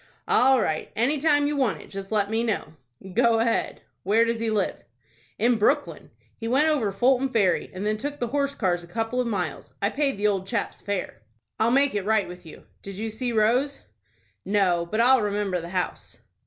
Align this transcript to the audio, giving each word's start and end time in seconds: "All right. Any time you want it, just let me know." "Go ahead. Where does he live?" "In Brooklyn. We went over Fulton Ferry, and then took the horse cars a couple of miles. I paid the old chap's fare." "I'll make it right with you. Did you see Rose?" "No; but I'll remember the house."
"All 0.27 0.59
right. 0.59 0.91
Any 0.95 1.19
time 1.19 1.45
you 1.45 1.55
want 1.55 1.79
it, 1.79 1.91
just 1.91 2.11
let 2.11 2.31
me 2.31 2.43
know." 2.43 2.73
"Go 3.13 3.37
ahead. 3.37 3.83
Where 4.01 4.25
does 4.25 4.39
he 4.39 4.49
live?" 4.49 4.83
"In 5.37 5.59
Brooklyn. 5.59 6.09
We 6.39 6.47
went 6.47 6.67
over 6.69 6.91
Fulton 6.91 7.29
Ferry, 7.29 7.69
and 7.71 7.85
then 7.85 7.97
took 7.97 8.17
the 8.17 8.29
horse 8.29 8.55
cars 8.55 8.83
a 8.83 8.87
couple 8.87 9.21
of 9.21 9.27
miles. 9.27 9.73
I 9.79 9.91
paid 9.91 10.17
the 10.17 10.25
old 10.25 10.47
chap's 10.47 10.81
fare." 10.81 11.21
"I'll 11.59 11.69
make 11.69 11.93
it 11.93 12.03
right 12.03 12.27
with 12.27 12.47
you. 12.47 12.63
Did 12.81 12.95
you 12.95 13.11
see 13.11 13.31
Rose?" 13.31 13.83
"No; 14.43 14.87
but 14.87 15.01
I'll 15.01 15.21
remember 15.21 15.61
the 15.61 15.69
house." 15.69 16.17